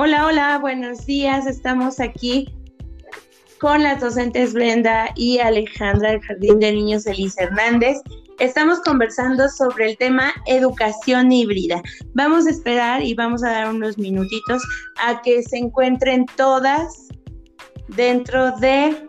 Hola, 0.00 0.26
hola, 0.26 0.58
buenos 0.60 1.06
días. 1.06 1.48
Estamos 1.48 1.98
aquí 1.98 2.54
con 3.58 3.82
las 3.82 4.00
docentes 4.00 4.54
Brenda 4.54 5.10
y 5.16 5.40
Alejandra 5.40 6.12
del 6.12 6.20
Jardín 6.20 6.60
de 6.60 6.70
Niños 6.70 7.04
Elisa 7.04 7.42
Hernández. 7.42 7.98
Estamos 8.38 8.78
conversando 8.82 9.48
sobre 9.48 9.90
el 9.90 9.98
tema 9.98 10.32
educación 10.46 11.32
híbrida. 11.32 11.82
Vamos 12.14 12.46
a 12.46 12.50
esperar 12.50 13.02
y 13.02 13.14
vamos 13.14 13.42
a 13.42 13.50
dar 13.50 13.70
unos 13.70 13.98
minutitos 13.98 14.62
a 15.04 15.20
que 15.20 15.42
se 15.42 15.56
encuentren 15.56 16.26
todas 16.36 17.08
dentro 17.88 18.56
de 18.58 19.04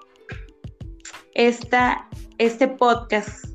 esta, 1.35 2.09
este 2.39 2.67
podcast. 2.67 3.45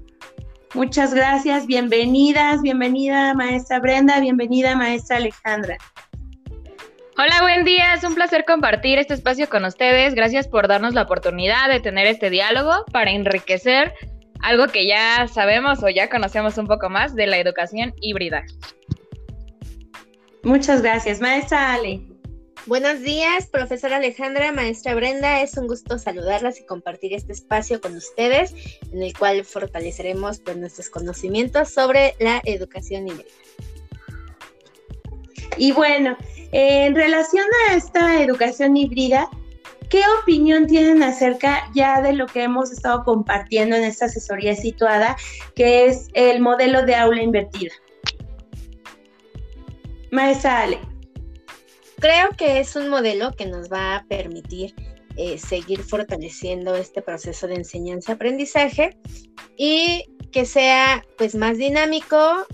Muchas 0.75 1.13
gracias, 1.13 1.67
bienvenidas, 1.67 2.63
bienvenida 2.63 3.35
maestra 3.35 3.81
Brenda, 3.81 4.21
bienvenida 4.21 4.77
maestra 4.77 5.17
Alejandra. 5.17 5.79
Hola, 7.17 7.43
buen 7.43 7.65
día. 7.65 7.95
Es 7.95 8.03
un 8.03 8.17
placer 8.17 8.45
compartir 8.45 8.99
este 8.99 9.15
espacio 9.15 9.49
con 9.49 9.65
ustedes. 9.65 10.17
Gracias 10.17 10.49
por 10.49 10.67
darnos 10.67 10.95
la 10.95 11.03
oportunidad 11.03 11.69
de 11.71 11.79
tener 11.79 12.09
este 12.09 12.29
diálogo 12.29 12.85
para 12.91 13.13
enriquecer 13.13 13.95
algo 14.41 14.67
que 14.67 14.89
ya 14.89 15.29
sabemos 15.33 15.85
o 15.85 15.89
ya 15.89 16.11
conocemos 16.11 16.59
un 16.59 16.67
poco 16.67 16.91
más 16.91 17.15
de 17.15 17.29
la 17.29 17.39
educación 17.39 17.95
híbrida. 18.01 18.43
Muchas 20.43 20.83
gracias, 20.83 21.21
maestra 21.21 21.75
Ale. 21.75 22.01
Buenos 22.67 23.01
días, 23.03 23.47
profesora 23.47 23.99
Alejandra, 23.99 24.51
maestra 24.51 24.97
Brenda. 24.97 25.41
Es 25.41 25.57
un 25.57 25.69
gusto 25.69 25.99
saludarlas 25.99 26.59
y 26.59 26.67
compartir 26.67 27.15
este 27.15 27.33
espacio 27.33 27.81
con 27.81 27.95
ustedes, 27.95 28.53
en 28.93 29.05
el 29.05 29.17
cual 29.17 29.45
fortaleceremos 29.45 30.41
pues, 30.41 30.57
nuestros 30.57 30.91
conocimientos 30.91 31.69
sobre 31.69 32.17
la 32.19 32.43
educación 32.45 33.07
híbrida. 33.07 33.31
Y 35.57 35.71
bueno, 35.71 36.17
en 36.57 36.95
relación 36.95 37.45
a 37.69 37.75
esta 37.75 38.23
educación 38.23 38.77
híbrida, 38.77 39.29
¿qué 39.91 40.03
opinión 40.23 40.69
tienen 40.69 41.03
acerca 41.03 41.69
ya 41.75 42.01
de 42.01 42.13
lo 42.13 42.27
que 42.27 42.45
hemos 42.45 42.71
estado 42.71 43.03
compartiendo 43.03 43.75
en 43.75 43.83
esta 43.83 44.05
asesoría 44.05 44.55
situada, 44.55 45.17
que 45.57 45.87
es 45.87 46.07
el 46.15 46.41
modelo 46.41 46.87
de 46.87 46.95
aula 46.95 47.25
invertida? 47.25 47.73
Maestra 50.13 50.63
Ale. 50.63 50.79
Creo 51.99 52.31
que 52.39 52.61
es 52.61 52.77
un 52.77 52.89
modelo 52.89 53.33
que 53.33 53.47
nos 53.47 53.69
va 53.69 53.97
a 53.97 54.05
permitir 54.05 54.77
eh, 55.17 55.39
seguir 55.39 55.83
fortaleciendo 55.83 56.77
este 56.77 57.03
proceso 57.03 57.49
de 57.49 57.57
enseñanza-aprendizaje 57.57 58.97
y 59.57 60.05
que 60.31 60.45
sea 60.45 61.05
pues 61.19 61.35
más 61.35 61.59
dinámico, 61.59 62.47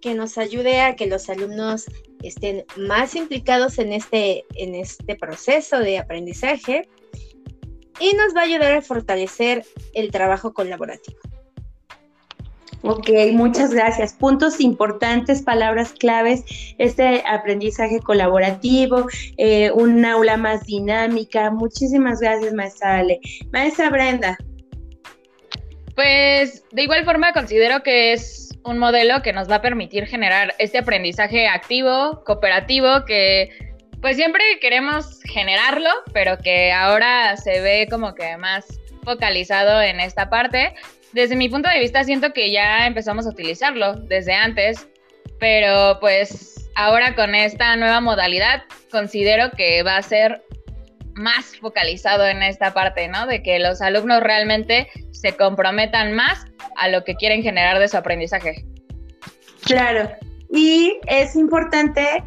que 0.00 0.14
nos 0.14 0.38
ayude 0.38 0.80
a 0.80 0.96
que 0.96 1.06
los 1.06 1.28
alumnos 1.28 1.90
estén 2.22 2.64
más 2.76 3.14
implicados 3.14 3.78
en 3.78 3.92
este, 3.92 4.44
en 4.54 4.74
este 4.74 5.16
proceso 5.16 5.78
de 5.78 5.98
aprendizaje 5.98 6.88
y 8.00 8.14
nos 8.14 8.34
va 8.34 8.40
a 8.40 8.44
ayudar 8.44 8.72
a 8.72 8.82
fortalecer 8.82 9.64
el 9.94 10.10
trabajo 10.10 10.52
colaborativo. 10.52 11.18
Ok, 12.82 13.10
muchas 13.32 13.74
gracias. 13.74 14.12
Puntos 14.12 14.60
importantes, 14.60 15.42
palabras 15.42 15.92
claves, 15.92 16.44
este 16.78 17.24
aprendizaje 17.26 17.98
colaborativo, 18.00 19.06
eh, 19.36 19.72
un 19.72 20.04
aula 20.04 20.36
más 20.36 20.64
dinámica. 20.64 21.50
Muchísimas 21.50 22.20
gracias, 22.20 22.54
maestra 22.54 22.98
Ale. 22.98 23.20
Maestra 23.52 23.90
Brenda. 23.90 24.38
Pues 25.96 26.62
de 26.70 26.84
igual 26.84 27.04
forma 27.04 27.32
considero 27.32 27.82
que 27.82 28.12
es 28.12 28.47
un 28.64 28.78
modelo 28.78 29.22
que 29.22 29.32
nos 29.32 29.50
va 29.50 29.56
a 29.56 29.62
permitir 29.62 30.06
generar 30.06 30.54
este 30.58 30.78
aprendizaje 30.78 31.48
activo, 31.48 32.22
cooperativo, 32.24 33.04
que 33.06 33.50
pues 34.00 34.16
siempre 34.16 34.42
queremos 34.60 35.20
generarlo, 35.24 35.90
pero 36.12 36.38
que 36.38 36.72
ahora 36.72 37.36
se 37.36 37.60
ve 37.60 37.88
como 37.90 38.14
que 38.14 38.36
más 38.36 38.80
focalizado 39.02 39.82
en 39.82 40.00
esta 40.00 40.30
parte. 40.30 40.74
Desde 41.12 41.36
mi 41.36 41.48
punto 41.48 41.68
de 41.68 41.80
vista 41.80 42.04
siento 42.04 42.32
que 42.32 42.52
ya 42.52 42.86
empezamos 42.86 43.26
a 43.26 43.30
utilizarlo 43.30 43.94
desde 43.94 44.34
antes, 44.34 44.86
pero 45.40 45.98
pues 46.00 46.68
ahora 46.74 47.14
con 47.14 47.34
esta 47.34 47.74
nueva 47.76 48.00
modalidad 48.00 48.62
considero 48.90 49.50
que 49.52 49.82
va 49.82 49.96
a 49.96 50.02
ser 50.02 50.42
más 51.18 51.56
focalizado 51.60 52.26
en 52.26 52.42
esta 52.42 52.72
parte, 52.72 53.08
¿no? 53.08 53.26
De 53.26 53.42
que 53.42 53.58
los 53.58 53.82
alumnos 53.82 54.22
realmente 54.22 54.88
se 55.10 55.36
comprometan 55.36 56.12
más 56.12 56.46
a 56.76 56.88
lo 56.88 57.04
que 57.04 57.16
quieren 57.16 57.42
generar 57.42 57.78
de 57.78 57.88
su 57.88 57.96
aprendizaje. 57.96 58.64
Claro, 59.64 60.10
y 60.50 60.98
es 61.06 61.36
importante 61.36 62.24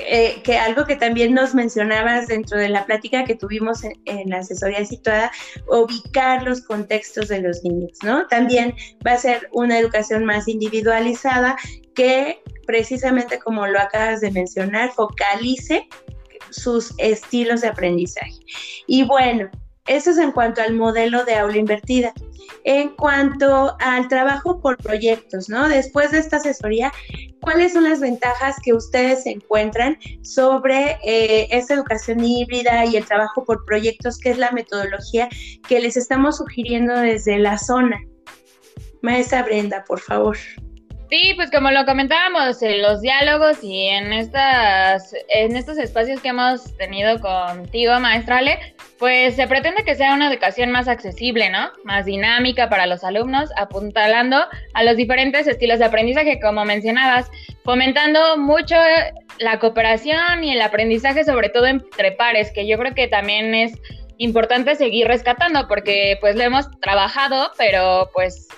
eh, 0.00 0.40
que 0.42 0.58
algo 0.58 0.86
que 0.86 0.96
también 0.96 1.34
nos 1.34 1.54
mencionabas 1.54 2.26
dentro 2.26 2.58
de 2.58 2.68
la 2.68 2.84
plática 2.84 3.24
que 3.24 3.36
tuvimos 3.36 3.84
en, 3.84 4.30
la 4.30 4.38
asesoría 4.38 4.84
situada, 4.84 5.30
ubicar 5.68 6.42
los 6.42 6.62
contextos 6.62 7.28
de 7.28 7.40
los 7.40 7.62
niños, 7.62 7.92
¿no? 8.02 8.26
También 8.26 8.74
va 9.06 9.12
a 9.12 9.18
ser 9.18 9.48
una 9.52 9.78
educación 9.78 10.24
más 10.24 10.48
individualizada 10.48 11.56
que 11.94 12.40
precisamente 12.66 13.38
como 13.38 13.66
lo 13.66 13.78
acabas 13.78 14.20
de 14.20 14.32
mencionar, 14.32 14.90
focalice 14.90 15.86
sus 16.54 16.94
estilos 16.98 17.60
de 17.60 17.68
aprendizaje. 17.68 18.38
Y 18.86 19.04
bueno, 19.04 19.50
eso 19.86 20.10
es 20.10 20.18
en 20.18 20.32
cuanto 20.32 20.62
al 20.62 20.74
modelo 20.74 21.24
de 21.24 21.34
aula 21.34 21.58
invertida. 21.58 22.12
En 22.64 22.90
cuanto 22.96 23.76
al 23.80 24.08
trabajo 24.08 24.60
por 24.60 24.78
proyectos, 24.78 25.50
¿no? 25.50 25.68
Después 25.68 26.10
de 26.10 26.18
esta 26.18 26.38
asesoría, 26.38 26.90
¿cuáles 27.40 27.74
son 27.74 27.84
las 27.84 28.00
ventajas 28.00 28.56
que 28.62 28.72
ustedes 28.72 29.26
encuentran 29.26 29.98
sobre 30.22 30.98
eh, 31.04 31.48
esta 31.50 31.74
educación 31.74 32.24
híbrida 32.24 32.86
y 32.86 32.96
el 32.96 33.04
trabajo 33.04 33.44
por 33.44 33.66
proyectos, 33.66 34.18
que 34.18 34.30
es 34.30 34.38
la 34.38 34.50
metodología 34.52 35.28
que 35.68 35.80
les 35.80 35.98
estamos 35.98 36.38
sugiriendo 36.38 36.94
desde 36.94 37.38
la 37.38 37.58
zona? 37.58 38.00
Maestra 39.02 39.42
Brenda, 39.42 39.84
por 39.84 40.00
favor. 40.00 40.38
Sí, 41.14 41.32
pues 41.36 41.48
como 41.52 41.70
lo 41.70 41.84
comentábamos 41.84 42.60
en 42.60 42.82
los 42.82 43.00
diálogos 43.00 43.62
y 43.62 43.86
en 43.86 44.12
estas 44.12 45.14
en 45.28 45.56
estos 45.56 45.78
espacios 45.78 46.20
que 46.20 46.30
hemos 46.30 46.76
tenido 46.76 47.20
contigo, 47.20 48.00
maestrale, 48.00 48.74
pues 48.98 49.36
se 49.36 49.46
pretende 49.46 49.84
que 49.84 49.94
sea 49.94 50.14
una 50.14 50.28
educación 50.28 50.72
más 50.72 50.88
accesible, 50.88 51.50
¿no? 51.50 51.70
Más 51.84 52.06
dinámica 52.06 52.68
para 52.68 52.86
los 52.86 53.04
alumnos, 53.04 53.50
apuntalando 53.56 54.44
a 54.72 54.82
los 54.82 54.96
diferentes 54.96 55.46
estilos 55.46 55.78
de 55.78 55.84
aprendizaje, 55.84 56.40
como 56.40 56.64
mencionabas, 56.64 57.30
fomentando 57.62 58.36
mucho 58.36 58.74
la 59.38 59.60
cooperación 59.60 60.42
y 60.42 60.50
el 60.50 60.62
aprendizaje, 60.62 61.22
sobre 61.22 61.48
todo 61.48 61.66
entre 61.66 62.10
pares, 62.10 62.50
que 62.50 62.66
yo 62.66 62.76
creo 62.76 62.92
que 62.92 63.06
también 63.06 63.54
es 63.54 63.72
importante 64.18 64.74
seguir 64.74 65.06
rescatando, 65.06 65.68
porque 65.68 66.18
pues 66.20 66.34
lo 66.34 66.42
hemos 66.42 66.68
trabajado, 66.80 67.52
pero 67.56 68.10
pues 68.12 68.48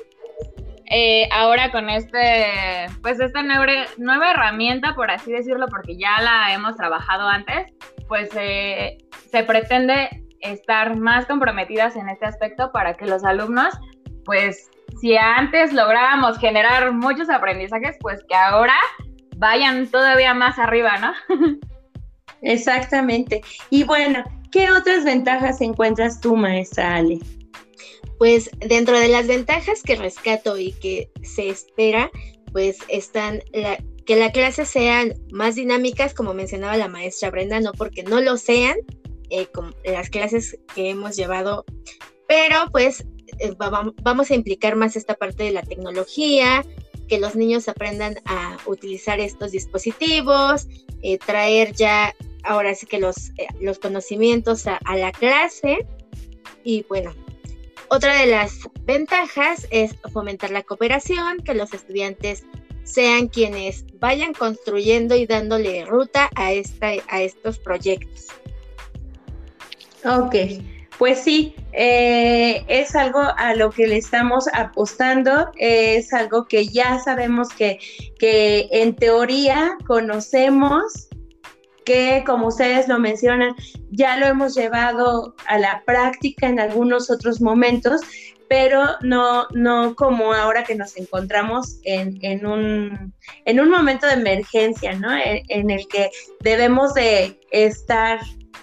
eh, 0.88 1.28
ahora 1.32 1.72
con 1.72 1.90
este, 1.90 2.86
pues 3.02 3.18
esta 3.18 3.42
nueva, 3.42 4.30
herramienta, 4.30 4.94
por 4.94 5.10
así 5.10 5.32
decirlo, 5.32 5.66
porque 5.68 5.96
ya 5.98 6.20
la 6.20 6.54
hemos 6.54 6.76
trabajado 6.76 7.26
antes, 7.28 7.72
pues 8.08 8.30
eh, 8.36 8.98
se 9.30 9.42
pretende 9.42 10.24
estar 10.40 10.96
más 10.96 11.26
comprometidas 11.26 11.96
en 11.96 12.08
este 12.08 12.26
aspecto 12.26 12.70
para 12.72 12.94
que 12.94 13.06
los 13.06 13.24
alumnos, 13.24 13.74
pues 14.24 14.70
si 15.00 15.16
antes 15.16 15.72
lográbamos 15.72 16.38
generar 16.38 16.92
muchos 16.92 17.28
aprendizajes, 17.30 17.96
pues 18.00 18.22
que 18.28 18.36
ahora 18.36 18.76
vayan 19.36 19.88
todavía 19.88 20.34
más 20.34 20.58
arriba, 20.58 20.98
¿no? 20.98 21.12
Exactamente. 22.42 23.42
Y 23.70 23.84
bueno, 23.84 24.22
¿qué 24.52 24.70
otras 24.70 25.04
ventajas 25.04 25.60
encuentras 25.60 26.20
tú, 26.20 26.36
maestra 26.36 26.96
Ale? 26.96 27.18
Pues 28.18 28.50
dentro 28.60 28.98
de 28.98 29.08
las 29.08 29.26
ventajas 29.26 29.82
que 29.82 29.96
rescato 29.96 30.56
y 30.58 30.72
que 30.72 31.10
se 31.22 31.48
espera, 31.48 32.10
pues 32.52 32.78
están 32.88 33.42
que 34.06 34.16
la 34.16 34.30
clase 34.30 34.64
sean 34.64 35.14
más 35.30 35.56
dinámicas, 35.56 36.14
como 36.14 36.32
mencionaba 36.32 36.76
la 36.76 36.88
maestra 36.88 37.30
Brenda, 37.30 37.60
no 37.60 37.72
porque 37.72 38.04
no 38.04 38.20
lo 38.20 38.36
sean, 38.36 38.76
eh, 39.30 39.48
las 39.84 40.08
clases 40.08 40.58
que 40.74 40.90
hemos 40.90 41.16
llevado, 41.16 41.64
pero 42.28 42.70
pues 42.70 43.04
eh, 43.40 43.52
vamos 43.58 44.30
a 44.30 44.34
implicar 44.34 44.76
más 44.76 44.94
esta 44.94 45.14
parte 45.14 45.42
de 45.42 45.50
la 45.50 45.62
tecnología, 45.62 46.64
que 47.08 47.18
los 47.18 47.34
niños 47.34 47.68
aprendan 47.68 48.16
a 48.24 48.56
utilizar 48.66 49.18
estos 49.18 49.50
dispositivos, 49.50 50.68
eh, 51.02 51.18
traer 51.18 51.72
ya 51.72 52.14
ahora 52.44 52.74
sí 52.76 52.86
que 52.86 53.00
los, 53.00 53.32
los 53.60 53.80
conocimientos 53.80 54.66
a 54.66 54.96
la 54.96 55.10
clase. 55.10 55.86
Y 56.62 56.84
bueno, 56.88 57.12
otra 57.88 58.20
de 58.20 58.26
las 58.26 58.60
ventajas 58.82 59.66
es 59.70 59.94
fomentar 60.12 60.50
la 60.50 60.62
cooperación, 60.62 61.38
que 61.44 61.54
los 61.54 61.72
estudiantes 61.72 62.44
sean 62.84 63.28
quienes 63.28 63.84
vayan 63.98 64.32
construyendo 64.32 65.16
y 65.16 65.26
dándole 65.26 65.84
ruta 65.84 66.30
a, 66.36 66.52
esta, 66.52 66.92
a 67.08 67.22
estos 67.22 67.58
proyectos. 67.58 68.26
Ok, 70.04 70.36
pues 70.98 71.18
sí, 71.18 71.54
eh, 71.72 72.64
es 72.68 72.94
algo 72.94 73.20
a 73.20 73.54
lo 73.54 73.70
que 73.70 73.86
le 73.86 73.96
estamos 73.96 74.46
apostando, 74.52 75.50
es 75.56 76.12
algo 76.12 76.46
que 76.46 76.68
ya 76.68 77.00
sabemos 77.00 77.48
que, 77.48 77.78
que 78.18 78.68
en 78.70 78.94
teoría 78.94 79.76
conocemos, 79.86 81.08
que 81.86 82.24
como 82.26 82.48
ustedes 82.48 82.88
lo 82.88 82.98
mencionan, 82.98 83.54
ya 83.90 84.18
lo 84.18 84.26
hemos 84.26 84.54
llevado 84.54 85.34
a 85.46 85.58
la 85.58 85.82
práctica 85.86 86.48
en 86.48 86.60
algunos 86.60 87.10
otros 87.10 87.40
momentos, 87.40 88.00
pero 88.48 88.84
no, 89.00 89.46
no 89.52 89.94
como 89.94 90.32
ahora 90.32 90.64
que 90.64 90.74
nos 90.74 90.96
encontramos 90.96 91.78
en, 91.84 92.44
un, 92.44 93.14
en 93.44 93.60
un 93.60 93.70
momento 93.70 94.06
de 94.06 94.14
emergencia, 94.14 94.94
¿no? 94.94 95.08
En, 95.16 95.70
el 95.70 95.86
que 95.88 96.10
debemos 96.40 96.92
de 96.94 97.40
estar 97.52 98.20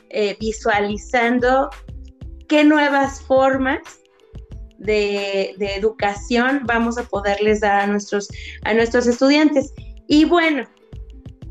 eh, 0.10 0.38
visualizando 0.40 1.70
qué 2.48 2.64
nuevas 2.64 3.22
formas 3.22 3.82
de, 4.78 5.56
de, 5.58 5.76
educación 5.76 6.62
vamos 6.66 6.98
a 6.98 7.04
poderles 7.04 7.62
dar 7.62 7.82
a 7.82 7.88
nuestros, 7.88 8.28
a 8.64 8.74
nuestros 8.74 9.08
estudiantes. 9.08 9.74
Y 10.08 10.26
bueno, 10.26 10.68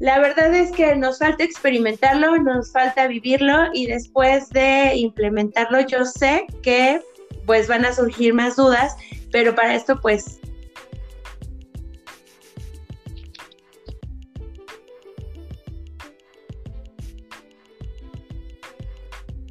la 0.03 0.19
verdad 0.19 0.53
es 0.53 0.73
que 0.73 0.97
nos 0.97 1.21
falta 1.21 1.45
experimentarlo, 1.45 2.37
nos 2.39 2.73
falta 2.73 3.07
vivirlo 3.07 3.67
y 3.73 3.87
después 3.87 4.49
de 4.49 4.97
implementarlo 4.97 5.79
yo 5.87 6.05
sé 6.05 6.45
que 6.61 7.01
pues 7.47 7.69
van 7.69 7.85
a 7.85 7.93
surgir 7.93 8.35
más 8.35 8.57
dudas, 8.57 8.97
pero 9.31 9.55
para 9.55 9.77
esto 9.77 10.01
pues 10.01 10.41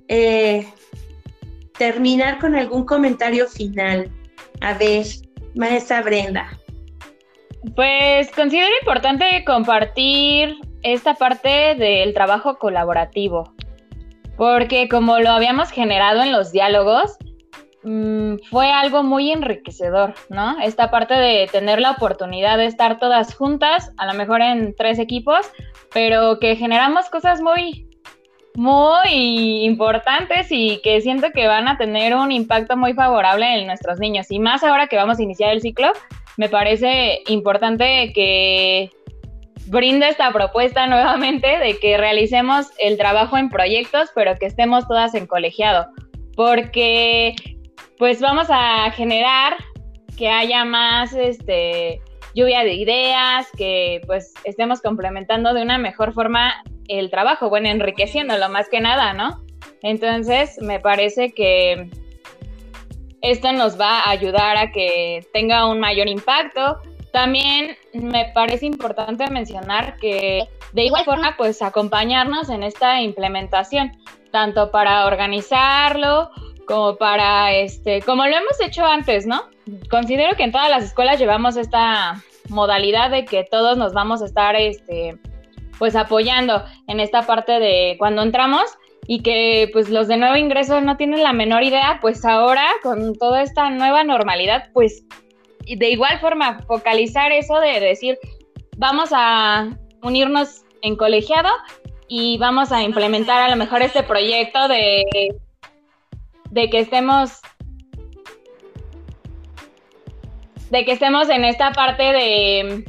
eh, 0.10 0.68
terminar 1.78 2.40
con 2.40 2.56
algún 2.56 2.86
comentario 2.86 3.48
final. 3.48 4.12
A 4.60 4.74
ver, 4.74 5.06
maestra 5.56 6.02
Brenda. 6.02 6.61
Pues 7.76 8.32
considero 8.32 8.72
importante 8.82 9.44
compartir 9.46 10.58
esta 10.82 11.14
parte 11.14 11.76
del 11.76 12.14
trabajo 12.14 12.58
colaborativo, 12.58 13.54
porque 14.36 14.90
como 14.90 15.20
lo 15.20 15.30
habíamos 15.30 15.70
generado 15.70 16.24
en 16.24 16.32
los 16.32 16.52
diálogos, 16.52 17.18
mm, 17.84 18.38
fue 18.50 18.72
algo 18.72 19.04
muy 19.04 19.32
enriquecedor, 19.32 20.16
¿no? 20.30 20.60
Esta 20.60 20.90
parte 20.90 21.14
de 21.14 21.48
tener 21.52 21.80
la 21.80 21.92
oportunidad 21.92 22.58
de 22.58 22.66
estar 22.66 22.98
todas 22.98 23.36
juntas, 23.36 23.92
a 23.98 24.08
lo 24.08 24.14
mejor 24.14 24.42
en 24.42 24.76
tres 24.76 24.98
equipos, 24.98 25.46
pero 25.94 26.40
que 26.40 26.56
generamos 26.56 27.10
cosas 27.10 27.42
muy, 27.42 27.88
muy 28.56 29.66
importantes 29.66 30.48
y 30.50 30.82
que 30.84 31.00
siento 31.02 31.28
que 31.32 31.48
van 31.48 31.68
a 31.68 31.78
tener 31.78 32.16
un 32.16 32.32
impacto 32.32 32.76
muy 32.76 32.94
favorable 32.94 33.60
en 33.60 33.68
nuestros 33.68 34.00
niños. 34.00 34.32
Y 34.32 34.40
más 34.40 34.64
ahora 34.64 34.88
que 34.88 34.98
vamos 34.98 35.20
a 35.20 35.24
iniciar 35.24 35.52
el 35.52 35.62
ciclo, 35.62 35.92
me 36.38 36.50
parece 36.50 37.22
importante 37.28 38.12
que 38.14 38.90
brinde 39.68 40.10
esta 40.10 40.32
propuesta 40.32 40.88
nuevamente 40.88 41.58
de 41.58 41.78
que 41.80 41.98
realicemos 41.98 42.68
el 42.80 42.98
trabajo 42.98 43.38
en 43.38 43.50
proyectos, 43.50 44.10
pero 44.16 44.36
que 44.38 44.46
estemos 44.46 44.88
todas 44.88 45.14
en 45.16 45.28
colegiado, 45.28 45.88
porque 46.36 47.36
pues 47.98 48.20
vamos 48.22 48.48
a 48.50 48.90
generar 48.92 49.56
que 50.18 50.30
haya 50.30 50.66
más 50.66 51.14
este 51.14 52.02
lluvia 52.34 52.64
de 52.64 52.74
ideas, 52.74 53.48
que 53.58 54.02
pues 54.08 54.34
estemos 54.44 54.82
complementando 54.82 55.54
de 55.54 55.62
una 55.62 55.78
mejor 55.78 56.14
forma 56.14 56.64
el 56.88 57.10
trabajo, 57.10 57.50
bueno, 57.50 57.70
enriqueciéndolo 57.70 58.50
más 58.50 58.70
que 58.70 58.82
nada, 58.82 59.14
¿no? 59.14 59.44
Entonces, 59.84 60.58
me 60.62 60.80
parece 60.80 61.32
que 61.32 61.90
esto 63.22 63.52
nos 63.52 63.80
va 63.80 64.00
a 64.00 64.10
ayudar 64.10 64.58
a 64.58 64.72
que 64.72 65.26
tenga 65.34 65.68
un 65.68 65.80
mayor 65.80 66.08
impacto. 66.08 66.80
También 67.12 67.78
me 67.94 68.32
parece 68.34 68.66
importante 68.66 69.30
mencionar 69.30 69.98
que 69.98 70.48
de 70.74 70.86
igual 70.86 71.04
forma, 71.04 71.36
pues 71.38 71.62
acompañarnos 71.62 72.50
en 72.50 72.64
esta 72.64 73.02
implementación, 73.02 73.92
tanto 74.32 74.72
para 74.72 75.06
organizarlo 75.06 76.30
como 76.66 76.96
para, 76.96 77.54
este, 77.54 78.02
como 78.02 78.26
lo 78.26 78.36
hemos 78.36 78.60
hecho 78.62 78.86
antes, 78.86 79.26
¿no? 79.26 79.44
Considero 79.90 80.36
que 80.38 80.44
en 80.44 80.52
todas 80.52 80.70
las 80.70 80.86
escuelas 80.86 81.20
llevamos 81.20 81.58
esta 81.58 82.24
modalidad 82.48 83.12
de 83.12 83.26
que 83.26 83.44
todos 83.44 83.78
nos 83.78 83.94
vamos 83.94 84.22
a 84.22 84.26
estar, 84.26 84.56
este, 84.56 85.18
pues 85.78 85.96
apoyando 85.96 86.64
en 86.88 87.00
esta 87.00 87.24
parte 87.24 87.60
de 87.60 87.96
cuando 87.98 88.22
entramos 88.22 88.64
y 89.08 89.22
que 89.22 89.70
pues 89.74 89.90
los 89.90 90.08
de 90.08 90.18
nuevo 90.18 90.36
ingreso 90.36 90.82
no 90.82 90.98
tienen 90.98 91.24
la 91.24 91.34
menor 91.34 91.64
idea, 91.64 92.00
pues 92.02 92.24
ahora 92.26 92.66
con 92.84 93.16
toda 93.16 93.42
esta 93.42 93.70
nueva 93.70 94.04
normalidad, 94.04 94.70
pues 94.74 95.04
de 95.66 95.90
igual 95.90 96.20
forma 96.20 96.60
focalizar 96.68 97.32
eso 97.32 97.60
de 97.60 97.80
decir, 97.80 98.18
vamos 98.78 99.10
a 99.14 99.70
unirnos 100.02 100.64
en 100.82 100.96
colegiado 100.96 101.50
y 102.08 102.38
vamos 102.38 102.72
a 102.72 102.84
implementar 102.84 103.42
a 103.42 103.50
lo 103.50 103.56
mejor 103.56 103.82
este 103.82 104.04
proyecto 104.04 104.68
de, 104.68 105.04
de 106.50 106.70
que 106.70 106.80
estemos 106.80 107.42
de 110.70 110.86
que 110.86 110.94
estemos 110.94 111.30
en 111.30 111.44
esta 111.44 111.72
parte 111.74 112.04
de 112.04 112.86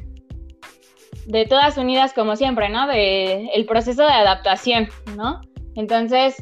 de 1.26 1.46
todas 1.46 1.78
unidas 1.78 2.12
como 2.12 2.36
siempre, 2.36 2.68
¿no? 2.68 2.86
De 2.86 3.46
el 3.54 3.64
proceso 3.64 4.02
de 4.02 4.12
adaptación, 4.12 4.88
¿no? 5.16 5.40
Entonces, 5.76 6.36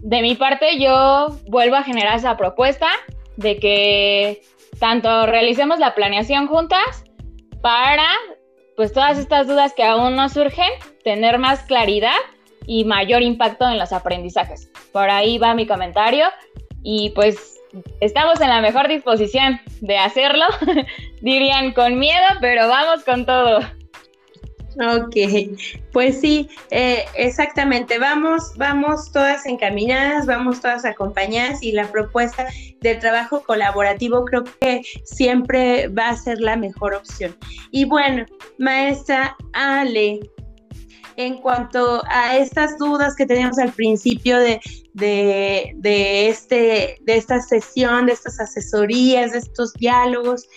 de 0.00 0.22
mi 0.22 0.34
parte, 0.34 0.78
yo 0.78 1.28
vuelvo 1.48 1.76
a 1.76 1.82
generar 1.82 2.16
esa 2.16 2.36
propuesta 2.36 2.88
de 3.36 3.58
que 3.58 4.42
tanto 4.78 5.26
realicemos 5.26 5.78
la 5.78 5.94
planeación 5.94 6.46
juntas 6.46 7.04
para, 7.60 8.08
pues, 8.76 8.92
todas 8.92 9.18
estas 9.18 9.46
dudas 9.46 9.74
que 9.74 9.84
aún 9.84 10.16
no 10.16 10.28
surgen, 10.28 10.70
tener 11.04 11.38
más 11.38 11.62
claridad 11.64 12.16
y 12.66 12.84
mayor 12.84 13.22
impacto 13.22 13.68
en 13.68 13.78
los 13.78 13.92
aprendizajes. 13.92 14.70
Por 14.92 15.10
ahí 15.10 15.38
va 15.38 15.54
mi 15.54 15.66
comentario 15.66 16.26
y 16.82 17.10
pues 17.10 17.58
estamos 18.00 18.40
en 18.40 18.48
la 18.48 18.60
mejor 18.60 18.88
disposición 18.88 19.60
de 19.80 19.98
hacerlo, 19.98 20.44
dirían 21.20 21.72
con 21.72 21.98
miedo, 21.98 22.26
pero 22.40 22.68
vamos 22.68 23.04
con 23.04 23.26
todo. 23.26 23.60
Ok, 24.78 25.16
pues 25.92 26.20
sí, 26.20 26.48
eh, 26.70 27.04
exactamente. 27.16 27.98
Vamos, 27.98 28.52
vamos 28.56 29.10
todas 29.10 29.44
encaminadas, 29.46 30.26
vamos 30.26 30.60
todas 30.60 30.84
acompañadas 30.84 31.62
y 31.62 31.72
la 31.72 31.90
propuesta 31.90 32.46
del 32.80 33.00
trabajo 33.00 33.42
colaborativo 33.42 34.24
creo 34.24 34.44
que 34.60 34.82
siempre 35.04 35.88
va 35.88 36.10
a 36.10 36.16
ser 36.16 36.40
la 36.40 36.56
mejor 36.56 36.94
opción. 36.94 37.36
Y 37.72 37.84
bueno, 37.84 38.24
maestra 38.58 39.36
Ale, 39.52 40.20
en 41.16 41.38
cuanto 41.38 42.02
a 42.08 42.36
estas 42.36 42.78
dudas 42.78 43.14
que 43.16 43.26
teníamos 43.26 43.58
al 43.58 43.72
principio 43.72 44.38
de, 44.38 44.60
de, 44.94 46.28
este, 46.28 46.98
de 47.02 47.16
esta 47.16 47.40
sesión, 47.40 48.06
de 48.06 48.12
estas 48.12 48.40
asesorías, 48.40 49.32
de 49.32 49.38
estos 49.38 49.72
diálogos, 49.74 50.48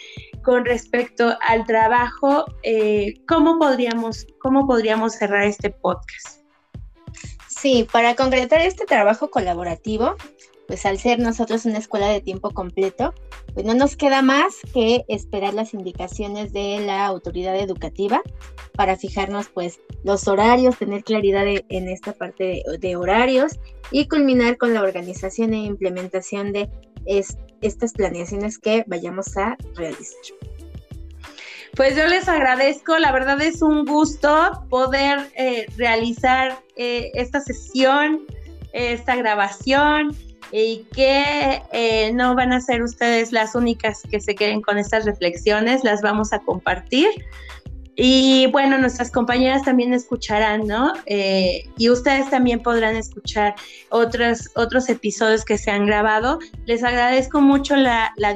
con 0.44 0.66
respecto 0.66 1.36
al 1.42 1.66
trabajo, 1.66 2.46
eh, 2.64 3.16
¿cómo, 3.28 3.58
podríamos, 3.58 4.28
¿cómo 4.40 4.68
podríamos 4.68 5.14
cerrar 5.14 5.44
este 5.44 5.72
podcast? 5.72 6.42
Sí, 7.48 7.88
para 7.92 8.16
concretar 8.16 8.62
este 8.62 8.86
trabajo 8.86 9.30
colaborativo, 9.30 10.16
pues 10.68 10.86
al 10.86 11.00
ser 11.00 11.20
nosotros 11.20 11.66
una 11.66 11.78
escuela 11.78 12.10
de 12.10 12.22
tiempo 12.22 12.52
completo, 12.52 13.14
pues 13.54 13.66
no 13.66 13.74
nos 13.74 13.96
queda 13.96 14.22
más 14.22 14.56
que 14.74 15.06
esperar 15.08 15.54
las 15.54 15.74
indicaciones 15.74 16.52
de 16.54 16.80
la 16.86 17.06
autoridad 17.06 17.56
educativa 17.56 18.22
para 18.74 18.98
fijarnos 18.98 19.50
pues 19.50 19.80
los 20.04 20.28
horarios, 20.28 20.78
tener 20.78 21.04
claridad 21.04 21.46
en 21.48 21.90
esta 21.90 22.14
parte 22.14 22.64
de, 22.80 22.96
horarios 22.96 23.60
y 23.92 24.08
culminar 24.08 24.58
con 24.58 24.74
la 24.74 24.82
organización 24.82 25.54
e 25.54 25.64
implementación 25.64 26.52
de 26.52 26.70
estas 27.64 27.94
planeaciones 27.94 28.58
que 28.58 28.84
vayamos 28.88 29.36
a 29.38 29.58
realizar. 29.76 30.20
Pues 31.76 31.96
yo 31.96 32.06
les 32.06 32.30
agradezco, 32.30 33.00
la 33.00 33.12
verdad 33.12 33.42
es 33.42 33.64
un 33.64 33.86
gusto 33.86 34.64
poder 34.70 35.32
eh, 35.36 35.66
realizar 35.76 36.60
eh, 36.76 37.10
esta 37.16 37.40
sesión, 37.40 38.28
esta 38.74 39.16
grabación 39.16 40.16
y 40.52 40.86
que 40.94 41.64
eh, 41.72 42.12
no 42.14 42.36
van 42.36 42.54
a 42.54 42.62
ser 42.62 42.84
ustedes 42.84 43.32
las 43.32 43.56
únicas 43.56 44.04
que 44.10 44.20
se 44.20 44.36
queden 44.36 44.62
con 44.62 44.78
estas 44.78 45.06
reflexiones, 45.06 45.84
las 45.84 46.04
vamos 46.04 46.32
a 46.32 46.40
compartir. 46.40 47.10
Y 47.96 48.48
bueno, 48.48 48.78
nuestras 48.80 49.12
compañeras 49.12 49.64
también 49.64 49.94
escucharán, 49.94 50.66
¿no? 50.66 50.94
Eh, 51.06 51.70
y 51.78 51.90
ustedes 51.90 52.30
también 52.30 52.62
podrán 52.62 52.96
escuchar 52.96 53.54
otros, 53.90 54.50
otros 54.56 54.90
episodios 54.90 55.46
que 55.46 55.58
se 55.58 55.70
han 55.70 55.86
grabado. 55.86 56.40
Les 56.66 56.84
agradezco 56.84 57.40
mucho 57.40 57.76
la, 57.76 58.12
la 58.18 58.34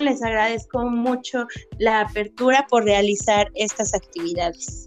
les 0.00 0.22
agradezco 0.22 0.86
mucho 0.90 1.46
la 1.78 2.00
apertura 2.00 2.66
por 2.68 2.84
realizar 2.84 3.50
estas 3.54 3.94
actividades. 3.94 4.86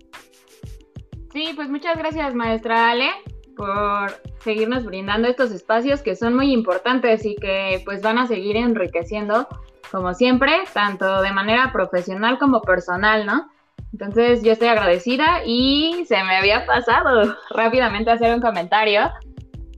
Sí, 1.33 1.53
pues 1.55 1.69
muchas 1.69 1.97
gracias, 1.97 2.35
maestra 2.35 2.91
Ale, 2.91 3.09
por 3.55 4.21
seguirnos 4.43 4.85
brindando 4.85 5.27
estos 5.27 5.51
espacios 5.51 6.01
que 6.01 6.15
son 6.15 6.35
muy 6.35 6.51
importantes 6.51 7.25
y 7.25 7.35
que 7.35 7.81
pues 7.85 8.01
van 8.01 8.17
a 8.17 8.27
seguir 8.27 8.57
enriqueciendo, 8.57 9.47
como 9.91 10.13
siempre, 10.13 10.63
tanto 10.73 11.21
de 11.21 11.31
manera 11.31 11.71
profesional 11.71 12.37
como 12.37 12.61
personal, 12.61 13.25
¿no? 13.25 13.49
Entonces 13.94 14.44
yo 14.44 14.51
estoy 14.51 14.67
agradecida 14.67 15.41
y 15.46 16.06
se 16.08 16.24
me 16.24 16.38
había 16.38 16.65
pasado 16.65 17.36
rápidamente 17.50 18.12
hacer 18.12 18.34
un 18.34 18.41
comentario 18.41 19.12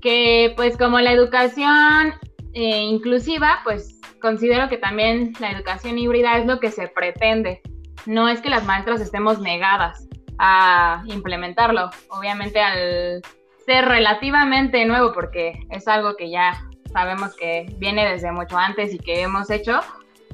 que 0.02 0.54
pues 0.56 0.78
como 0.78 1.00
la 1.00 1.12
educación 1.12 2.14
eh, 2.54 2.82
inclusiva, 2.82 3.60
pues 3.64 4.00
considero 4.22 4.70
que 4.70 4.78
también 4.78 5.34
la 5.40 5.52
educación 5.52 5.98
híbrida 5.98 6.38
es 6.38 6.46
lo 6.46 6.60
que 6.60 6.72
se 6.72 6.88
pretende. 6.88 7.62
No 8.06 8.28
es 8.28 8.42
que 8.42 8.50
las 8.50 8.66
maestras 8.66 9.02
estemos 9.02 9.40
negadas 9.40 10.08
a 10.40 11.04
implementarlo. 11.06 11.90
Obviamente 12.10 12.60
al 12.60 13.22
ser 13.66 13.86
relativamente 13.86 14.86
nuevo, 14.86 15.12
porque 15.14 15.60
es 15.70 15.88
algo 15.88 16.16
que 16.16 16.32
ya 16.32 16.54
sabemos 16.92 17.36
que 17.36 17.68
viene 17.78 18.10
desde 18.10 18.32
mucho 18.32 18.58
antes 18.58 18.94
y 18.94 19.00
que 19.00 19.22
hemos 19.22 19.50
hecho, 19.52 19.80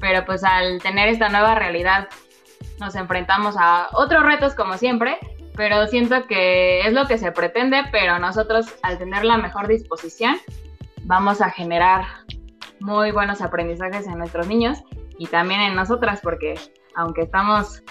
pero 0.00 0.24
pues 0.24 0.42
al 0.44 0.80
tener 0.80 1.08
esta 1.08 1.28
nueva 1.28 1.54
realidad 1.54 2.08
nos 2.80 2.94
enfrentamos 2.94 3.56
a 3.58 3.88
otros 3.92 4.22
retos 4.22 4.54
como 4.54 4.76
siempre, 4.76 5.18
pero 5.54 5.86
siento 5.86 6.26
que 6.26 6.80
es 6.80 6.92
lo 6.92 7.06
que 7.06 7.18
se 7.18 7.32
pretende, 7.32 7.82
pero 7.90 8.18
nosotros 8.18 8.66
al 8.82 8.98
tener 8.98 9.24
la 9.24 9.38
mejor 9.38 9.68
disposición 9.68 10.36
vamos 11.04 11.40
a 11.40 11.50
generar 11.50 12.04
muy 12.80 13.10
buenos 13.10 13.40
aprendizajes 13.40 14.06
en 14.06 14.18
nuestros 14.18 14.46
niños 14.46 14.78
y 15.18 15.26
también 15.26 15.60
en 15.60 15.74
nosotras, 15.74 16.20
porque 16.22 16.54
aunque 16.94 17.22
estamos 17.22 17.82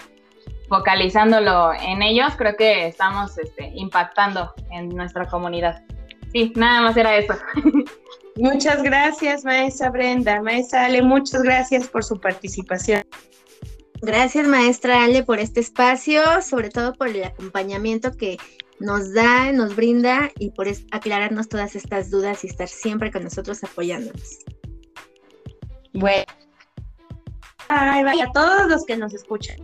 focalizándolo 0.68 1.72
en 1.74 2.02
ellos, 2.02 2.34
creo 2.36 2.56
que 2.56 2.86
estamos 2.86 3.38
este, 3.38 3.72
impactando 3.74 4.52
en 4.70 4.88
nuestra 4.88 5.26
comunidad. 5.26 5.82
Sí, 6.32 6.52
nada 6.56 6.80
más 6.82 6.96
era 6.96 7.16
eso. 7.16 7.34
Muchas 8.36 8.82
gracias, 8.82 9.44
maestra 9.44 9.90
Brenda. 9.90 10.42
Maestra 10.42 10.86
Ale, 10.86 11.02
muchas 11.02 11.42
gracias 11.42 11.88
por 11.88 12.04
su 12.04 12.20
participación. 12.20 13.02
Gracias, 14.06 14.46
maestra 14.46 15.02
Ale, 15.02 15.24
por 15.24 15.40
este 15.40 15.58
espacio, 15.58 16.40
sobre 16.40 16.70
todo 16.70 16.92
por 16.92 17.08
el 17.08 17.24
acompañamiento 17.24 18.12
que 18.16 18.36
nos 18.78 19.12
da, 19.12 19.50
nos 19.50 19.74
brinda 19.74 20.30
y 20.38 20.52
por 20.52 20.68
aclararnos 20.92 21.48
todas 21.48 21.74
estas 21.74 22.08
dudas 22.08 22.44
y 22.44 22.46
estar 22.46 22.68
siempre 22.68 23.10
con 23.10 23.24
nosotros 23.24 23.64
apoyándonos. 23.64 24.44
Bueno, 25.92 26.24
bye, 27.68 28.04
bye 28.04 28.22
a 28.22 28.30
todos 28.32 28.68
los 28.68 28.84
que 28.84 28.96
nos 28.96 29.12
escuchan. 29.12 29.56